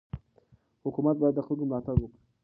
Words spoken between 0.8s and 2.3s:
حکومت باید د خلکو ملاتړ وکړي.